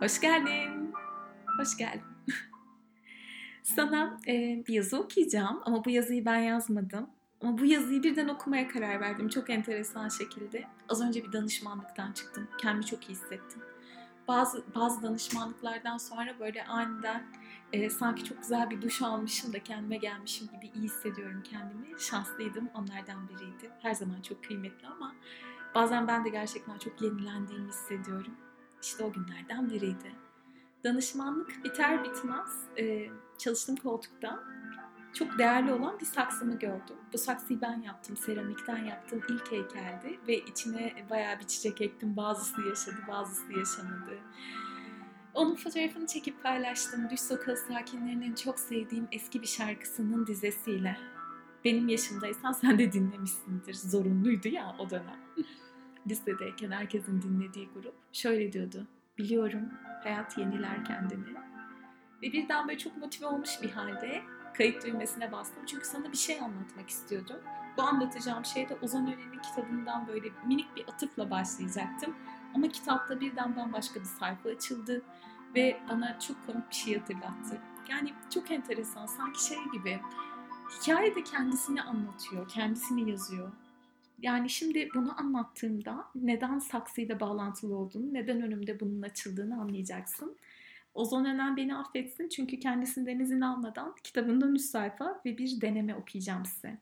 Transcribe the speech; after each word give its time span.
Hoş 0.00 0.20
geldin. 0.20 0.92
Hoş 1.58 1.76
geldin. 1.76 2.02
Sana 3.62 4.18
e, 4.28 4.32
bir 4.68 4.74
yazı 4.74 4.98
okuyacağım 4.98 5.60
ama 5.64 5.84
bu 5.84 5.90
yazıyı 5.90 6.24
ben 6.24 6.38
yazmadım. 6.38 7.10
Ama 7.40 7.58
bu 7.58 7.64
yazıyı 7.64 8.02
birden 8.02 8.28
okumaya 8.28 8.68
karar 8.68 9.00
verdim 9.00 9.28
çok 9.28 9.50
enteresan 9.50 10.08
şekilde. 10.08 10.64
Az 10.88 11.00
önce 11.00 11.24
bir 11.24 11.32
danışmanlıktan 11.32 12.12
çıktım. 12.12 12.48
Kendimi 12.58 12.86
çok 12.86 13.04
iyi 13.04 13.12
hissettim. 13.12 13.62
Bazı 14.28 14.64
bazı 14.74 15.02
danışmanlıklardan 15.02 15.96
sonra 15.98 16.38
böyle 16.40 16.64
aniden 16.64 17.26
e, 17.72 17.90
sanki 17.90 18.24
çok 18.24 18.42
güzel 18.42 18.70
bir 18.70 18.82
duş 18.82 19.02
almışım 19.02 19.52
da 19.52 19.62
kendime 19.62 19.96
gelmişim 19.96 20.46
gibi 20.46 20.70
iyi 20.74 20.84
hissediyorum 20.84 21.42
kendimi. 21.50 22.00
Şanslıydım 22.00 22.68
onlardan 22.74 23.28
biriydi. 23.28 23.70
Her 23.82 23.94
zaman 23.94 24.22
çok 24.22 24.44
kıymetli 24.44 24.86
ama 24.86 25.14
bazen 25.74 26.08
ben 26.08 26.24
de 26.24 26.28
gerçekten 26.28 26.78
çok 26.78 27.02
yenilendiğimi 27.02 27.68
hissediyorum. 27.68 28.49
İşte 28.82 29.04
o 29.04 29.12
günlerden 29.12 29.70
biriydi. 29.70 30.12
Danışmanlık 30.84 31.64
biter 31.64 32.04
bitmez 32.04 32.64
e, 32.78 33.10
çalıştığım 33.38 33.76
koltukta 33.76 34.44
çok 35.12 35.38
değerli 35.38 35.72
olan 35.72 36.00
bir 36.00 36.06
saksımı 36.06 36.58
gördüm. 36.58 36.96
Bu 37.12 37.18
saksıyı 37.18 37.60
ben 37.60 37.82
yaptım, 37.82 38.16
seramikten 38.16 38.84
yaptığım 38.84 39.22
ilk 39.28 39.52
heykeldi 39.52 40.20
ve 40.28 40.38
içine 40.38 41.06
bayağı 41.10 41.38
bir 41.40 41.46
çiçek 41.46 41.80
ektim. 41.80 42.16
Bazısı 42.16 42.62
yaşadı, 42.62 42.96
bazısı 43.08 43.52
yaşamadı. 43.52 44.18
Onun 45.34 45.56
fotoğrafını 45.56 46.06
çekip 46.06 46.42
paylaştım. 46.42 47.10
Düş 47.10 47.20
Sokağı 47.20 47.56
sakinlerinin 47.56 48.34
çok 48.34 48.58
sevdiğim 48.58 49.08
eski 49.12 49.42
bir 49.42 49.46
şarkısının 49.46 50.26
dizesiyle. 50.26 50.96
Benim 51.64 51.88
yaşımdaysan 51.88 52.52
sen 52.52 52.78
de 52.78 52.92
dinlemişsindir. 52.92 53.74
Zorunluydu 53.74 54.48
ya 54.48 54.76
o 54.78 54.90
dönem. 54.90 55.20
Lisedeyken 56.08 56.70
herkesin 56.70 57.22
dinlediği 57.22 57.68
grup. 57.74 57.94
Şöyle 58.12 58.52
diyordu. 58.52 58.86
Biliyorum 59.18 59.62
hayat 60.02 60.38
yeniler 60.38 60.84
kendini. 60.84 61.34
Ve 62.22 62.32
birden 62.32 62.68
böyle 62.68 62.78
çok 62.78 62.96
motive 62.96 63.26
olmuş 63.26 63.50
bir 63.62 63.70
halde 63.70 64.22
kayıt 64.56 64.86
düğmesine 64.86 65.32
bastım. 65.32 65.66
Çünkü 65.66 65.84
sana 65.84 66.12
bir 66.12 66.16
şey 66.16 66.40
anlatmak 66.40 66.90
istiyordum. 66.90 67.36
Bu 67.76 67.82
anlatacağım 67.82 68.44
şey 68.44 68.68
de 68.68 68.76
Ozan 68.82 69.06
Ören'in 69.06 69.38
kitabından 69.38 70.08
böyle 70.08 70.28
minik 70.46 70.76
bir 70.76 70.88
atıfla 70.88 71.30
başlayacaktım. 71.30 72.14
Ama 72.54 72.68
kitapta 72.68 73.20
birden 73.20 73.56
bambaşka 73.56 74.00
bir 74.00 74.04
sayfa 74.04 74.48
açıldı 74.48 75.02
ve 75.54 75.80
bana 75.90 76.20
çok 76.20 76.46
komik 76.46 76.70
bir 76.70 76.74
şey 76.74 76.98
hatırlattı. 76.98 77.60
Yani 77.90 78.14
çok 78.34 78.50
enteresan, 78.50 79.06
sanki 79.06 79.44
şey 79.44 79.58
gibi 79.72 80.00
hikaye 80.70 81.14
de 81.14 81.24
kendisini 81.24 81.82
anlatıyor, 81.82 82.48
kendisini 82.48 83.10
yazıyor. 83.10 83.52
Yani 84.22 84.50
şimdi 84.50 84.88
bunu 84.94 85.20
anlattığımda 85.20 86.04
neden 86.14 86.58
saksıyla 86.58 87.20
bağlantılı 87.20 87.76
olduğunu, 87.76 88.14
neden 88.14 88.42
önümde 88.42 88.80
bunun 88.80 89.02
açıldığını 89.02 89.60
anlayacaksın. 89.60 90.36
Ozon 90.94 91.24
Önen 91.24 91.56
beni 91.56 91.76
affetsin 91.76 92.28
çünkü 92.28 92.60
kendisinden 92.60 93.18
izin 93.18 93.40
almadan 93.40 93.94
kitabından 94.04 94.54
3 94.54 94.60
sayfa 94.60 95.20
ve 95.26 95.38
bir 95.38 95.60
deneme 95.60 95.94
okuyacağım 95.94 96.44
size. 96.44 96.78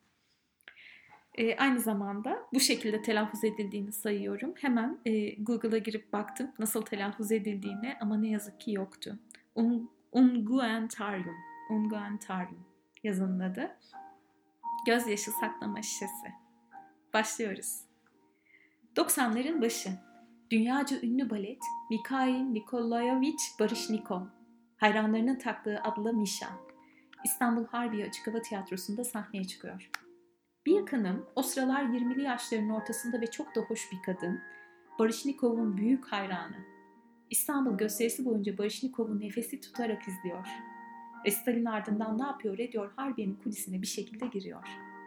E, 1.39 1.57
aynı 1.57 1.81
zamanda 1.81 2.39
bu 2.53 2.61
şekilde 2.61 3.03
telaffuz 3.03 3.45
edildiğini 3.45 3.93
sayıyorum. 3.93 4.55
Hemen 4.57 4.99
e, 5.07 5.35
Google'a 5.35 5.79
girip 5.79 6.13
baktım 6.13 6.51
nasıl 6.59 6.83
telaffuz 6.83 7.33
edildiğine 7.33 7.99
ama 8.01 8.17
ne 8.17 8.29
yazık 8.29 8.61
ki 8.61 8.73
yoktu. 8.73 9.19
Un, 9.55 9.91
unguentarium, 10.13 11.37
unguentarium 11.71 12.65
yazının 13.05 13.41
adı. 13.41 13.77
Gözyaşı 14.87 15.31
saklama 15.31 15.83
şişesi. 15.83 16.48
Başlıyoruz. 17.15 17.81
90'ların 18.97 19.63
başı. 19.63 19.91
Dünyaca 20.51 21.01
ünlü 21.03 21.31
balet 21.31 21.63
Mikhail 21.91 22.41
Nikolayevich 22.41 23.61
Baryshnikov. 23.61 24.23
Hayranlarının 24.77 25.39
taktığı 25.39 25.81
adlı 25.83 26.13
Misha. 26.13 26.49
İstanbul 27.25 27.67
Harbiye 27.67 28.07
Açık 28.07 28.27
Hava 28.27 28.43
Tiyatrosu'nda 28.43 29.05
sahneye 29.05 29.45
çıkıyor. 29.45 29.91
Bir 30.67 30.73
yakınım 30.73 31.27
o 31.37 31.43
sıralar 31.43 31.83
20'li 31.83 32.23
yaşlarının 32.23 32.71
ortasında 32.71 33.21
ve 33.21 33.27
çok 33.27 33.55
da 33.57 33.61
hoş 33.61 33.93
bir 33.93 34.03
kadın. 34.03 34.41
Baryshnikov'un 34.99 35.77
büyük 35.77 36.07
hayranı. 36.07 36.57
İstanbul 37.31 37.79
gösterisi 37.79 38.25
boyunca 38.25 38.59
Baryshnikov'u 38.59 39.21
nefesi 39.21 39.61
tutarak 39.61 40.09
izliyor. 40.09 40.47
Resitalin 41.27 41.65
ardından 41.65 42.19
ne 42.19 42.23
yapıyor 42.23 42.59
ediyor 42.59 42.93
Harbiye'nin 42.97 43.35
kulisine 43.35 43.83
bir 43.83 43.87
şekilde 43.87 44.27
giriyor.'' 44.27 44.98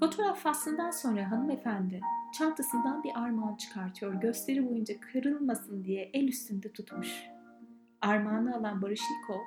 Fotoğraf 0.00 0.38
faslından 0.38 0.90
sonra 0.90 1.30
hanımefendi 1.30 2.00
çantasından 2.32 3.02
bir 3.04 3.10
armağan 3.14 3.56
çıkartıyor. 3.56 4.14
Gösteri 4.14 4.68
boyunca 4.68 5.00
kırılmasın 5.00 5.84
diye 5.84 6.10
el 6.14 6.28
üstünde 6.28 6.72
tutmuş. 6.72 7.26
Armağanı 8.00 8.56
alan 8.56 8.82
Barış 8.82 9.00
Niko 9.00 9.40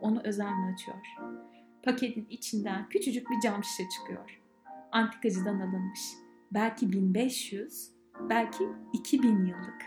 onu 0.00 0.20
özenle 0.24 0.72
açıyor. 0.72 1.16
Paketin 1.82 2.26
içinden 2.30 2.88
küçücük 2.88 3.30
bir 3.30 3.40
cam 3.40 3.64
şişe 3.64 3.88
çıkıyor. 3.88 4.40
Antikacıdan 4.92 5.60
alınmış. 5.60 6.00
Belki 6.50 6.92
1500, 6.92 7.90
belki 8.28 8.68
2000 8.92 9.46
yıllık. 9.46 9.84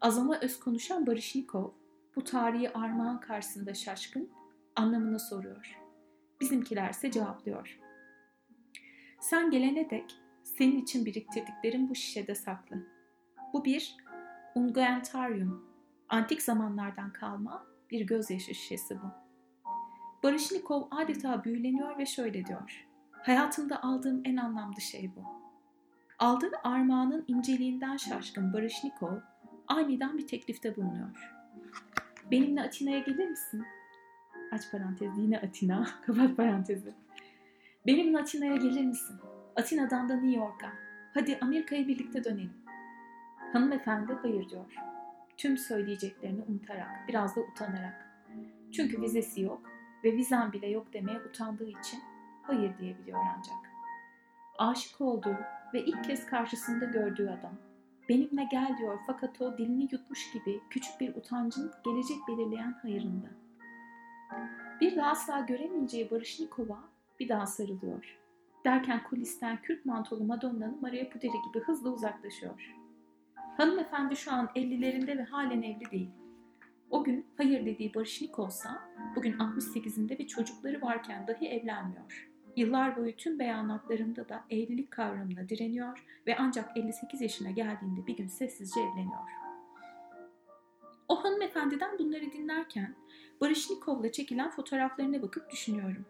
Azama 0.00 0.38
öz 0.40 0.60
konuşan 0.60 1.06
Barış 1.06 1.34
Nikov 1.34 1.70
bu 2.16 2.24
tarihi 2.24 2.72
armağan 2.72 3.20
karşısında 3.20 3.74
şaşkın 3.74 4.30
anlamını 4.76 5.20
soruyor. 5.20 5.78
Bizimkilerse 6.40 7.10
cevaplıyor. 7.10 7.83
Sen 9.24 9.50
gelene 9.50 9.90
dek 9.90 10.16
senin 10.42 10.82
için 10.82 11.06
biriktirdiklerim 11.06 11.88
bu 11.88 11.94
şişede 11.94 12.34
saklı. 12.34 12.76
Bu 13.52 13.64
bir 13.64 13.96
unguentaryum, 14.54 15.64
antik 16.08 16.42
zamanlardan 16.42 17.12
kalma 17.12 17.66
bir 17.90 18.06
gözyaşı 18.06 18.54
şişesi 18.54 18.98
bu. 19.02 19.06
Barışnikov 20.22 20.82
adeta 20.90 21.44
büyüleniyor 21.44 21.98
ve 21.98 22.06
şöyle 22.06 22.44
diyor. 22.46 22.86
Hayatımda 23.10 23.82
aldığım 23.82 24.22
en 24.24 24.36
anlamlı 24.36 24.80
şey 24.80 25.10
bu. 25.16 25.22
Aldığı 26.18 26.50
armağanın 26.64 27.24
inceliğinden 27.28 27.96
şaşkın 27.96 28.52
Barışnikov 28.52 29.16
aniden 29.68 30.18
bir 30.18 30.26
teklifte 30.26 30.76
bulunuyor. 30.76 31.32
Benimle 32.30 32.62
Atina'ya 32.62 32.98
gelir 32.98 33.28
misin? 33.28 33.64
Aç 34.52 34.70
parantez 34.70 35.18
yine 35.18 35.38
Atina, 35.40 35.88
kapat 36.06 36.36
parantezi. 36.36 37.03
Benimle 37.86 38.18
Atina'ya 38.18 38.56
gelir 38.56 38.84
misin? 38.84 39.16
Atina'dan 39.56 40.08
da 40.08 40.14
New 40.14 40.40
York'a. 40.40 40.72
Hadi 41.14 41.38
Amerika'ya 41.40 41.88
birlikte 41.88 42.24
dönelim. 42.24 42.52
Hanımefendi 43.52 44.12
hayır 44.12 44.48
diyor. 44.48 44.74
Tüm 45.36 45.58
söyleyeceklerini 45.58 46.42
unutarak, 46.48 47.08
biraz 47.08 47.36
da 47.36 47.40
utanarak. 47.40 48.24
Çünkü 48.72 49.02
vizesi 49.02 49.40
yok 49.40 49.62
ve 50.04 50.12
vizen 50.12 50.52
bile 50.52 50.68
yok 50.68 50.92
demeye 50.92 51.18
utandığı 51.18 51.68
için 51.68 52.00
hayır 52.42 52.78
diyebiliyor 52.78 53.18
ancak. 53.36 53.56
Aşık 54.58 55.00
olduğu 55.00 55.36
ve 55.74 55.84
ilk 55.84 56.04
kez 56.04 56.26
karşısında 56.26 56.84
gördüğü 56.84 57.28
adam. 57.28 57.54
Benimle 58.08 58.48
gel 58.50 58.76
diyor 58.78 58.98
fakat 59.06 59.40
o 59.40 59.58
dilini 59.58 59.88
yutmuş 59.92 60.32
gibi 60.32 60.60
küçük 60.70 61.00
bir 61.00 61.16
utancın 61.16 61.72
gelecek 61.84 62.16
belirleyen 62.28 62.72
hayırında. 62.82 63.28
Bir 64.80 64.96
daha 64.96 65.10
asla 65.10 65.40
göremeyeceği 65.40 66.10
Barışnikova 66.10 66.93
bir 67.20 67.28
daha 67.28 67.46
sarılıyor. 67.46 68.18
Derken 68.64 69.02
kulisten 69.04 69.62
kürk 69.62 69.86
mantolu 69.86 70.24
Madonna'nın 70.24 70.80
Maria 70.80 71.08
Puderi 71.08 71.32
gibi 71.48 71.64
hızla 71.64 71.90
uzaklaşıyor. 71.90 72.74
Hanımefendi 73.56 74.16
şu 74.16 74.32
an 74.32 74.46
50'lerinde 74.56 75.18
ve 75.18 75.22
halen 75.22 75.62
evli 75.62 75.90
değil. 75.90 76.10
O 76.90 77.04
gün 77.04 77.26
hayır 77.36 77.66
dediği 77.66 77.94
Barışnik 77.94 78.38
olsa 78.38 78.82
bugün 79.16 79.32
68'inde 79.32 80.18
ve 80.18 80.26
çocukları 80.26 80.82
varken 80.82 81.26
dahi 81.26 81.48
evlenmiyor. 81.48 82.30
Yıllar 82.56 82.96
boyu 82.96 83.16
tüm 83.16 83.38
beyanatlarında 83.38 84.28
da 84.28 84.44
evlilik 84.50 84.90
kavramına 84.90 85.48
direniyor 85.48 86.04
ve 86.26 86.36
ancak 86.38 86.76
58 86.76 87.20
yaşına 87.20 87.50
geldiğinde 87.50 88.06
bir 88.06 88.16
gün 88.16 88.26
sessizce 88.26 88.80
evleniyor. 88.80 89.28
O 91.08 91.24
hanımefendiden 91.24 91.98
bunları 91.98 92.32
dinlerken 92.32 92.94
Barışnikov'la 93.40 94.12
çekilen 94.12 94.50
fotoğraflarına 94.50 95.22
bakıp 95.22 95.50
düşünüyorum. 95.50 96.06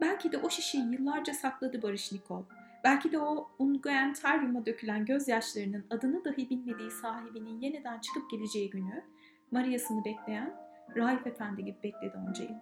Belki 0.00 0.32
de 0.32 0.38
o 0.38 0.50
şişeyi 0.50 0.92
yıllarca 0.92 1.34
sakladı 1.34 1.82
Barış 1.82 2.12
Nikol. 2.12 2.42
Belki 2.84 3.12
de 3.12 3.18
o 3.18 3.50
Unguentaryum'a 3.58 4.66
dökülen 4.66 5.04
gözyaşlarının 5.04 5.84
adını 5.90 6.24
dahi 6.24 6.50
bilmediği 6.50 6.90
sahibinin 6.90 7.60
yeniden 7.60 7.98
çıkıp 7.98 8.30
geleceği 8.30 8.70
günü 8.70 9.04
Maria'sını 9.50 10.04
bekleyen 10.04 10.56
Raif 10.96 11.26
Efendi 11.26 11.64
gibi 11.64 11.78
bekledi 11.82 12.16
onca 12.28 12.44
yıl. 12.44 12.54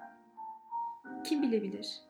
Kim 1.25 1.43
bilebilir? 1.43 2.01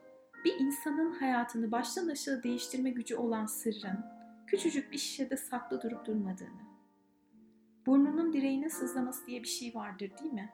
Bir 0.45 0.61
insanın 0.61 1.13
hayatını 1.13 1.73
baştan 1.73 2.09
aşağı 2.09 2.43
değiştirme 2.43 2.91
gücü 2.91 3.17
olan 3.17 3.47
sırrın 3.47 4.05
küçücük 4.47 4.93
bir 4.93 4.99
şişede 4.99 5.37
saklı 5.37 5.83
durup 5.83 6.07
durmadığını. 6.07 6.65
Burnunun 7.87 8.33
direğine 8.33 8.71
sızlaması 8.71 9.27
diye 9.27 9.43
bir 9.43 9.49
şey 9.49 9.75
vardır 9.75 10.11
değil 10.23 10.33
mi? 10.33 10.53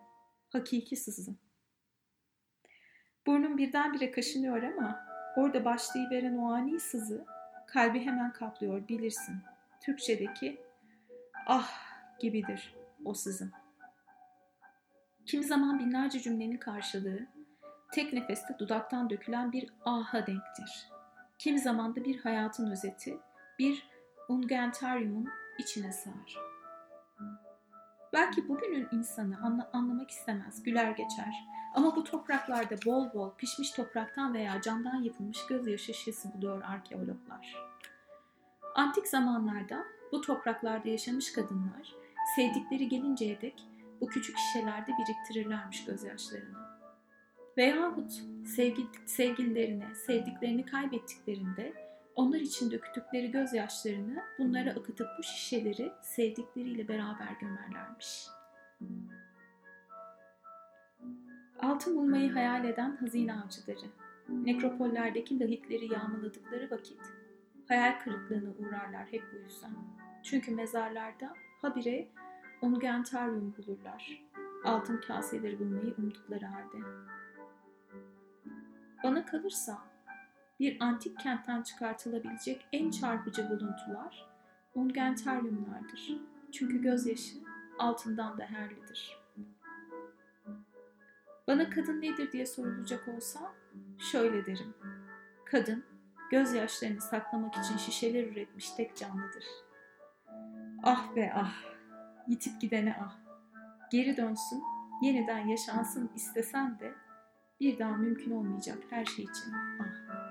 Hakiki 0.48 0.96
sızı. 0.96 1.34
Burnum 3.26 3.58
birdenbire 3.58 4.10
kaşınıyor 4.10 4.62
ama 4.62 5.06
orada 5.36 5.64
başlayıveren 5.64 6.36
o 6.36 6.52
ani 6.52 6.80
sızı 6.80 7.24
kalbi 7.66 8.00
hemen 8.00 8.32
kaplıyor 8.32 8.88
bilirsin. 8.88 9.36
Türkçedeki 9.80 10.60
ah 11.46 11.70
gibidir 12.20 12.74
o 13.04 13.14
sızım. 13.14 13.52
Kimi 15.26 15.44
zaman 15.44 15.78
binlerce 15.78 16.20
cümlenin 16.20 16.56
karşılığı, 16.56 17.26
tek 17.92 18.12
nefeste 18.12 18.58
dudaktan 18.58 19.10
dökülen 19.10 19.52
bir 19.52 19.70
aha 19.84 20.26
denktir. 20.26 20.88
Kimi 21.38 21.58
zaman 21.58 21.96
da 21.96 22.04
bir 22.04 22.20
hayatın 22.20 22.70
özeti, 22.70 23.18
bir 23.58 23.88
ungentaryumun 24.28 25.28
içine 25.58 25.92
sığar. 25.92 26.36
Belki 28.12 28.48
bugünün 28.48 28.88
insanı 28.92 29.38
anla, 29.42 29.70
anlamak 29.72 30.10
istemez, 30.10 30.62
güler 30.62 30.90
geçer. 30.90 31.48
Ama 31.74 31.96
bu 31.96 32.04
topraklarda 32.04 32.74
bol 32.86 33.12
bol 33.12 33.30
pişmiş 33.34 33.70
topraktan 33.70 34.34
veya 34.34 34.60
camdan 34.60 35.02
yapılmış 35.02 35.46
gözyaşı 35.46 35.94
şişesi 35.94 36.34
buluyor 36.34 36.62
arkeologlar. 36.62 37.56
Antik 38.74 39.08
zamanlarda 39.08 39.84
bu 40.12 40.20
topraklarda 40.20 40.88
yaşamış 40.88 41.32
kadınlar 41.32 41.94
sevdikleri 42.36 42.88
gelinceye 42.88 43.40
dek 43.40 43.64
bu 44.00 44.06
küçük 44.06 44.38
şişelerde 44.38 44.92
biriktirirlermiş 44.98 45.84
gözyaşlarını. 45.84 46.58
Veyahut 47.56 48.12
sevgi, 48.46 48.86
sevgililerini, 49.06 49.94
sevdiklerini 50.06 50.66
kaybettiklerinde 50.66 51.89
onlar 52.14 52.40
için 52.40 52.70
döktükleri 52.70 53.30
gözyaşlarını 53.30 54.22
bunlara 54.38 54.70
akıtıp 54.70 55.08
bu 55.18 55.22
şişeleri 55.22 55.92
sevdikleriyle 56.02 56.88
beraber 56.88 57.32
gömerlermiş. 57.40 58.26
Altın 61.62 61.96
bulmayı 61.96 62.32
hayal 62.32 62.64
eden 62.64 62.96
hazine 62.96 63.34
avcıları, 63.34 63.86
nekropollerdeki 64.28 65.40
lahitleri 65.40 65.92
yağmaladıkları 65.92 66.70
vakit 66.70 67.00
hayal 67.68 68.00
kırıklığına 68.00 68.50
uğrarlar 68.58 69.06
hep 69.10 69.22
bu 69.32 69.36
yüzden. 69.36 69.70
Çünkü 70.22 70.54
mezarlarda 70.54 71.34
habire 71.62 72.08
ungentaryum 72.62 73.54
bulurlar. 73.58 74.22
Altın 74.64 75.00
kaseleri 75.00 75.58
bulmayı 75.58 75.94
umdukları 75.98 76.46
halde. 76.46 76.78
Bana 79.04 79.26
kalırsa 79.26 79.89
bir 80.60 80.76
antik 80.80 81.18
kentten 81.18 81.62
çıkartılabilecek 81.62 82.66
en 82.72 82.90
çarpıcı 82.90 83.50
buluntular 83.50 84.26
ungentaryumlardır. 84.74 86.12
Çünkü 86.52 86.82
gözyaşı 86.82 87.36
altından 87.78 88.38
değerlidir. 88.38 89.20
Bana 91.46 91.70
kadın 91.70 92.02
nedir 92.02 92.32
diye 92.32 92.46
sorulacak 92.46 93.08
olsa 93.08 93.40
şöyle 93.98 94.46
derim. 94.46 94.74
Kadın 95.44 95.84
gözyaşlarını 96.30 97.00
saklamak 97.00 97.56
için 97.56 97.76
şişeler 97.76 98.26
üretmiş 98.26 98.70
tek 98.70 98.96
canlıdır. 98.96 99.44
Ah 100.82 101.16
be 101.16 101.32
ah, 101.34 101.54
yitip 102.28 102.60
gidene 102.60 102.96
ah. 103.00 103.16
Geri 103.90 104.16
dönsün, 104.16 104.62
yeniden 105.02 105.46
yaşansın 105.46 106.10
istesen 106.14 106.78
de 106.78 106.92
bir 107.60 107.78
daha 107.78 107.96
mümkün 107.96 108.30
olmayacak 108.30 108.78
her 108.90 109.04
şey 109.04 109.24
için 109.24 109.52
ah. 109.80 110.29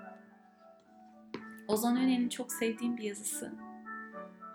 Ozan 1.70 1.98
Önen'in 1.98 2.30
çok 2.30 2.52
sevdiğim 2.52 2.98
bir 2.98 3.04
yazısı. 3.04 3.54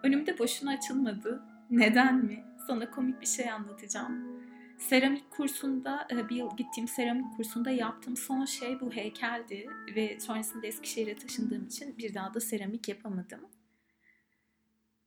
Önümde 0.02 0.38
boşuna 0.38 0.70
açılmadı. 0.70 1.43
Neden 1.70 2.25
mi? 2.25 2.44
Sana 2.66 2.90
komik 2.90 3.20
bir 3.20 3.26
şey 3.26 3.50
anlatacağım. 3.50 4.43
Seramik 4.78 5.31
kursunda, 5.31 6.08
e, 6.11 6.28
bir 6.28 6.37
yıl 6.37 6.56
gittiğim 6.56 6.88
seramik 6.88 7.37
kursunda 7.37 7.70
yaptığım 7.70 8.16
son 8.16 8.44
şey 8.44 8.81
bu 8.81 8.93
heykeldi. 8.93 9.66
Ve 9.96 10.20
sonrasında 10.20 10.66
Eskişehir'e 10.66 11.16
taşındığım 11.16 11.66
için 11.66 11.99
bir 11.99 12.14
daha 12.14 12.34
da 12.34 12.40
seramik 12.40 12.88
yapamadım. 12.88 13.40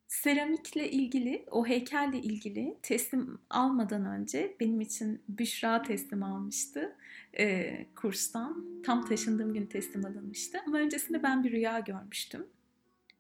Seramikle 0.08 0.92
ilgili, 0.92 1.46
o 1.52 1.66
heykelle 1.66 2.18
ilgili 2.18 2.78
teslim 2.82 3.40
almadan 3.50 4.06
önce 4.06 4.56
benim 4.60 4.82
için 4.82 5.22
Büşra 5.30 5.82
teslim 5.82 6.24
almıştı 6.24 6.96
e, 7.40 7.86
kurstan. 7.96 8.66
Tam 8.86 9.06
taşındığım 9.06 9.54
gün 9.54 9.66
teslim 9.66 10.06
alınmıştı. 10.06 10.58
Ama 10.68 10.78
öncesinde 10.78 11.24
ben 11.24 11.44
bir 11.44 11.52
rüya 11.52 11.80
görmüştüm. 11.80 12.48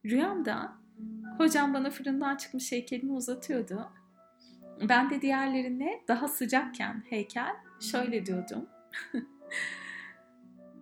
Rüyamda 0.05 0.73
hocam 1.37 1.73
bana 1.73 1.89
fırından 1.89 2.35
çıkmış 2.35 2.71
heykelimi 2.71 3.11
uzatıyordu. 3.11 3.89
Ben 4.89 5.09
de 5.09 5.21
diğerlerine 5.21 6.03
daha 6.07 6.27
sıcakken 6.27 7.03
heykel 7.09 7.55
şöyle 7.79 8.25
diyordum. 8.25 8.65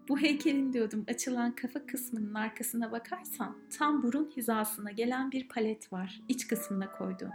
Bu 0.09 0.19
heykelin 0.19 0.73
diyordum 0.73 1.05
açılan 1.07 1.55
kafa 1.55 1.85
kısmının 1.85 2.33
arkasına 2.33 2.91
bakarsan 2.91 3.57
tam 3.77 4.03
burun 4.03 4.31
hizasına 4.37 4.91
gelen 4.91 5.31
bir 5.31 5.47
palet 5.47 5.93
var 5.93 6.21
iç 6.27 6.47
kısmına 6.47 6.91
koyduğum. 6.91 7.31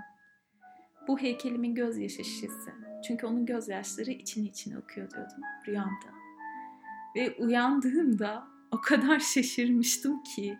Bu 1.08 1.18
heykelimin 1.18 1.74
gözyaşı 1.74 2.24
şişesi. 2.24 2.70
Çünkü 3.08 3.26
onun 3.26 3.46
gözyaşları 3.46 4.10
içini 4.10 4.46
içine 4.46 4.76
akıyor 4.76 5.10
diyordum 5.10 5.42
rüyamda. 5.68 6.10
Ve 7.16 7.36
uyandığımda 7.38 8.46
o 8.70 8.80
kadar 8.80 9.18
şaşırmıştım 9.18 10.22
ki. 10.22 10.58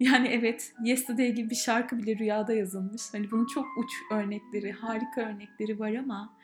Yani 0.00 0.28
evet 0.28 0.74
Yesterday 0.84 1.34
gibi 1.34 1.50
bir 1.50 1.54
şarkı 1.54 1.98
bile 1.98 2.18
rüyada 2.18 2.52
yazılmış. 2.52 3.02
Hani 3.12 3.30
bunun 3.30 3.46
çok 3.46 3.66
uç 3.78 3.90
örnekleri, 4.12 4.72
harika 4.72 5.20
örnekleri 5.20 5.78
var 5.78 5.94
ama 5.94 6.36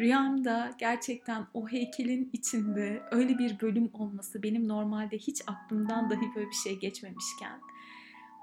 rüyamda 0.00 0.70
gerçekten 0.78 1.46
o 1.54 1.68
heykelin 1.68 2.30
içinde 2.32 3.02
öyle 3.10 3.38
bir 3.38 3.60
bölüm 3.60 3.90
olması 3.92 4.42
benim 4.42 4.68
normalde 4.68 5.18
hiç 5.18 5.42
aklımdan 5.46 6.10
dahi 6.10 6.34
böyle 6.34 6.48
bir 6.48 6.54
şey 6.54 6.78
geçmemişken 6.78 7.60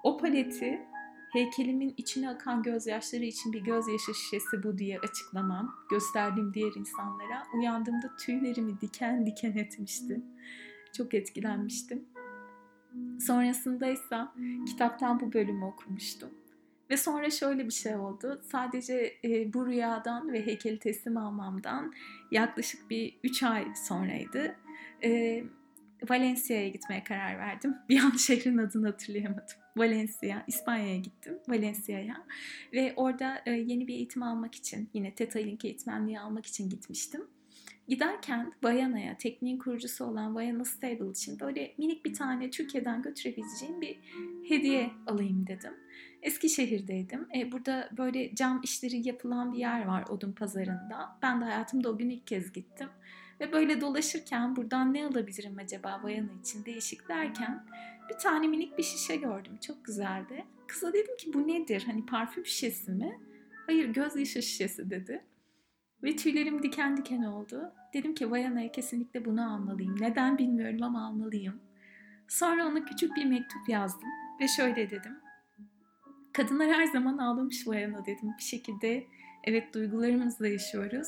o 0.04 0.18
paleti 0.18 0.82
heykelimin 1.34 1.94
içine 1.98 2.30
akan 2.30 2.64
gözyaşları 2.64 3.24
için 3.24 3.54
bir 3.54 3.62
gözyaşı 3.62 4.14
şişesi 4.14 4.64
bu 4.64 4.78
diye 4.78 5.00
açıklamam, 5.00 5.76
gösterdiğim 5.90 6.54
diğer 6.54 6.72
insanlara 6.76 7.44
uyandığımda 7.54 8.16
tüylerimi 8.16 8.82
diken 8.82 9.26
diken 9.26 9.58
etmişti. 9.58 10.22
Çok 10.98 11.14
etkilenmiştim. 11.14 12.06
Sonrasında 13.20 13.88
ise 13.88 14.18
kitaptan 14.68 15.20
bu 15.20 15.34
bölümü 15.34 15.66
okumuştum. 15.66 16.30
Ve 16.90 16.98
sonra 16.98 17.30
şöyle 17.30 17.66
bir 17.66 17.74
şey 17.74 17.96
oldu. 17.96 18.42
Sadece 18.52 19.14
e, 19.24 19.54
bu 19.54 19.66
rüyadan 19.66 20.34
ve 20.34 20.46
heykeli 20.46 20.80
teslim 20.80 21.18
almamdan 21.18 21.94
yaklaşık 22.32 22.90
bir 22.90 23.20
3 23.24 23.44
ay 23.44 23.66
sonraydı. 23.76 24.56
E, 25.04 25.44
Valencia'ya 26.10 26.70
gitmeye 26.70 27.04
karar 27.04 27.38
verdim. 27.38 27.76
Bir 27.90 28.00
an 28.00 28.12
şehrin 28.12 28.58
adını 28.58 28.88
hatırlayamadım. 28.88 29.58
Valencia, 29.78 30.44
İspanya'ya 30.48 30.98
gittim. 30.98 31.40
Valencia'ya. 31.48 32.26
Ve 32.74 32.94
orada 32.96 33.42
e, 33.46 33.52
yeni 33.52 33.88
bir 33.88 33.94
eğitim 33.94 34.24
almak 34.24 34.56
için, 34.56 34.90
yine 34.94 35.16
Theta 35.16 35.40
Link 35.40 35.66
eğitmenliği 35.66 36.20
almak 36.20 36.46
için 36.46 36.70
gitmiştim. 36.70 37.22
Giderken 37.88 38.54
Vayana'ya, 38.64 39.18
tekniğin 39.18 39.58
kurucusu 39.58 40.06
olan 40.06 40.36
Vayana 40.36 40.66
Stable 40.66 41.12
için 41.12 41.40
böyle 41.40 41.74
minik 41.78 42.06
bir 42.06 42.14
tane 42.14 42.50
Türkiye'den 42.50 43.02
götürebileceğim 43.02 43.82
bir 43.82 44.00
hediye 44.50 44.92
alayım 45.08 45.48
dedim. 45.48 45.74
Eskişehir'deydim. 46.28 47.28
E, 47.36 47.52
burada 47.52 47.90
böyle 47.98 48.36
cam 48.36 48.62
işleri 48.64 49.08
yapılan 49.08 49.54
bir 49.54 49.58
yer 49.58 49.86
var 49.86 50.04
Odun 50.10 50.32
Pazarı'nda. 50.32 51.18
Ben 51.22 51.42
de 51.42 51.46
hayatımda 51.46 51.90
o 51.90 51.98
gün 51.98 52.10
ilk 52.10 52.28
kez 52.28 52.54
gittim. 52.54 52.90
Ve 53.40 53.52
böyle 53.52 53.82
dolaşırken 53.82 54.56
buradan 54.56 54.94
ne 54.94 55.06
alabilirim 55.06 55.58
acaba 55.58 56.00
Vayana 56.04 56.32
için 56.42 56.66
değişik 56.66 57.10
derken 57.10 57.66
bir 58.10 58.18
tane 58.18 58.48
minik 58.48 58.78
bir 58.78 58.84
şişe 58.84 59.16
gördüm. 59.16 59.58
Çok 59.62 59.86
güzeldi. 59.86 60.46
Kıza 60.68 60.94
dedim 60.94 61.18
ki 61.18 61.34
bu 61.34 61.48
nedir? 61.48 61.84
Hani 61.86 62.06
parfüm 62.06 62.46
şişesi 62.46 62.92
mi? 62.92 63.20
Hayır 63.66 63.90
gözyaşı 63.90 64.42
şişesi 64.42 64.90
dedi. 64.90 65.24
Ve 66.04 66.16
tüylerim 66.16 66.64
diken 66.64 66.98
diken 66.98 67.24
oldu. 67.24 67.74
Dedim 67.94 68.16
ki 68.16 68.32
Vayana'ya 68.32 68.72
kesinlikle 68.72 69.26
bunu 69.26 69.54
almalıyım. 69.54 70.02
Neden 70.02 70.38
bilmiyorum 70.38 70.84
ama 70.84 71.08
almalıyım. 71.08 71.62
Sonra 72.28 72.68
ona 72.68 72.86
küçük 72.86 73.16
bir 73.16 73.26
mektup 73.26 73.70
yazdım. 73.70 74.10
Ve 74.42 74.48
şöyle 74.48 74.90
dedim. 74.90 75.27
Kadınlar 76.38 76.68
her 76.68 76.86
zaman 76.86 77.18
ağlamış 77.18 77.68
Vayana 77.68 78.06
dedim. 78.06 78.34
Bir 78.38 78.44
şekilde 78.44 79.08
evet 79.44 79.74
duygularımızla 79.74 80.48
yaşıyoruz. 80.48 81.08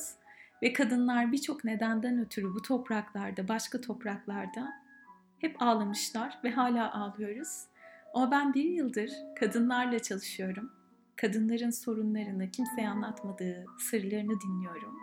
Ve 0.62 0.72
kadınlar 0.72 1.32
birçok 1.32 1.64
nedenden 1.64 2.18
ötürü 2.18 2.54
bu 2.54 2.62
topraklarda, 2.62 3.48
başka 3.48 3.80
topraklarda 3.80 4.72
hep 5.38 5.62
ağlamışlar 5.62 6.38
ve 6.44 6.50
hala 6.50 6.94
ağlıyoruz. 6.94 7.64
Ama 8.14 8.30
ben 8.30 8.54
bir 8.54 8.64
yıldır 8.64 9.10
kadınlarla 9.40 9.98
çalışıyorum. 9.98 10.72
Kadınların 11.16 11.70
sorunlarını, 11.70 12.50
kimseye 12.50 12.88
anlatmadığı 12.88 13.64
sırlarını 13.78 14.40
dinliyorum. 14.40 14.98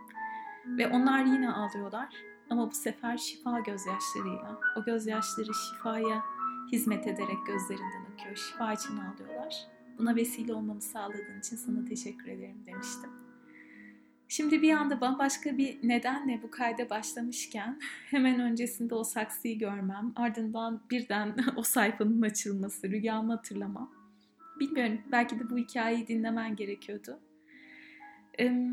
Ve 0.65 0.87
onlar 0.87 1.25
yine 1.25 1.51
ağlıyorlar. 1.51 2.15
Ama 2.49 2.71
bu 2.71 2.75
sefer 2.75 3.17
şifa 3.17 3.59
gözyaşlarıyla. 3.59 4.59
O 4.77 4.83
gözyaşları 4.83 5.53
şifaya 5.53 6.23
hizmet 6.71 7.07
ederek 7.07 7.45
gözlerinden 7.47 8.11
akıyor. 8.13 8.35
Şifa 8.35 8.73
için 8.73 8.97
ağlıyorlar. 8.97 9.76
Buna 9.97 10.15
vesile 10.15 10.53
olmamı 10.53 10.81
sağladığın 10.81 11.39
için 11.39 11.55
sana 11.55 11.85
teşekkür 11.85 12.27
ederim 12.27 12.65
demiştim. 12.65 13.09
Şimdi 14.27 14.61
bir 14.61 14.73
anda 14.73 15.01
bambaşka 15.01 15.57
bir 15.57 15.87
nedenle 15.87 16.39
bu 16.43 16.51
kayda 16.51 16.89
başlamışken 16.89 17.79
hemen 18.09 18.39
öncesinde 18.39 18.95
o 18.95 19.03
saksıyı 19.03 19.59
görmem, 19.59 20.13
ardından 20.15 20.81
birden 20.91 21.35
o 21.55 21.63
sayfanın 21.63 22.21
açılması, 22.21 22.89
rüyamı 22.89 23.31
hatırlamam. 23.31 23.91
Bilmiyorum, 24.59 25.01
belki 25.11 25.39
de 25.39 25.49
bu 25.49 25.57
hikayeyi 25.57 26.07
dinlemen 26.07 26.55
gerekiyordu. 26.55 27.19
Ee, 28.39 28.69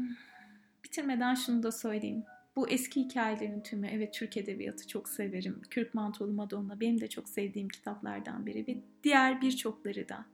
bitirmeden 0.85 1.35
şunu 1.35 1.63
da 1.63 1.73
söyleyeyim. 1.73 2.25
Bu 2.57 2.69
eski 2.69 3.01
hikayelerin 3.01 3.61
tümü, 3.61 3.87
evet 3.87 4.15
Türk 4.15 4.37
Edebiyatı 4.37 4.89
çok 4.89 5.09
severim. 5.09 5.63
Kürk 5.71 5.95
Mantolu 5.95 6.33
Madonna 6.33 6.81
benim 6.81 7.01
de 7.01 7.09
çok 7.09 7.29
sevdiğim 7.29 7.69
kitaplardan 7.69 8.47
biri 8.47 8.67
ve 8.69 8.79
diğer 9.03 9.41
birçokları 9.41 10.09
da. 10.09 10.25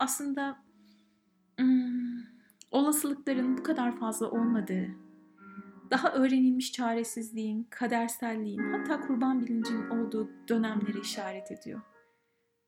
Aslında 0.00 0.58
hmm, 1.58 2.22
olasılıkların 2.70 3.58
bu 3.58 3.62
kadar 3.62 3.96
fazla 3.96 4.30
olmadığı, 4.30 4.88
daha 5.90 6.12
öğrenilmiş 6.12 6.72
çaresizliğin, 6.72 7.66
kaderselliğin, 7.70 8.72
hatta 8.72 9.00
kurban 9.00 9.40
bilincinin 9.40 9.90
olduğu 9.90 10.30
dönemleri 10.48 11.00
işaret 11.00 11.52
ediyor. 11.52 11.80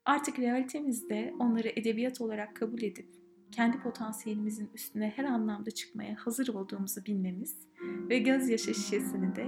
Artık 0.04 0.38
realitemizde 0.38 1.34
onları 1.38 1.68
edebiyat 1.68 2.20
olarak 2.20 2.56
kabul 2.56 2.82
edip 2.82 3.08
kendi 3.52 3.80
potansiyelimizin 3.80 4.70
üstüne 4.74 5.12
her 5.16 5.24
anlamda 5.24 5.70
çıkmaya 5.70 6.14
hazır 6.14 6.48
olduğumuzu 6.48 7.04
bilmemiz 7.04 7.68
ve 7.82 8.18
gözyaşı 8.18 8.74
şişesini 8.74 9.36
de 9.36 9.46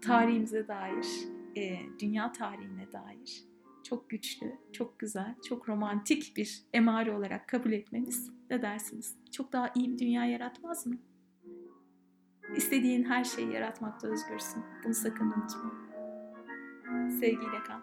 tarihimize 0.00 0.68
dair, 0.68 1.06
e, 1.56 1.78
dünya 2.00 2.32
tarihine 2.32 2.92
dair 2.92 3.55
çok 3.88 4.10
güçlü, 4.10 4.52
çok 4.72 4.98
güzel, 4.98 5.34
çok 5.48 5.68
romantik 5.68 6.36
bir 6.36 6.62
emare 6.72 7.12
olarak 7.12 7.48
kabul 7.48 7.72
etmemiz 7.72 8.30
ne 8.50 8.62
dersiniz? 8.62 9.16
Çok 9.32 9.52
daha 9.52 9.70
iyi 9.74 9.92
bir 9.92 9.98
dünya 9.98 10.24
yaratmaz 10.24 10.86
mı? 10.86 10.98
İstediğin 12.56 13.04
her 13.04 13.24
şeyi 13.24 13.52
yaratmakta 13.52 14.08
özgürsün. 14.08 14.62
Bunu 14.84 14.94
sakın 14.94 15.26
unutma. 15.26 15.72
Sevgiyle 17.10 17.62
kal. 17.66 17.80